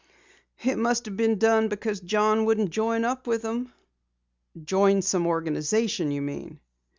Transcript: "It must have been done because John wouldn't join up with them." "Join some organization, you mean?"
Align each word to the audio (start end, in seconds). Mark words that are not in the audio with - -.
"It 0.63 0.79
must 0.79 1.05
have 1.05 1.15
been 1.15 1.37
done 1.37 1.67
because 1.67 1.99
John 1.99 2.45
wouldn't 2.45 2.71
join 2.71 3.05
up 3.05 3.27
with 3.27 3.43
them." 3.43 3.71
"Join 4.63 5.03
some 5.03 5.27
organization, 5.27 6.09
you 6.09 6.23
mean?" 6.23 6.59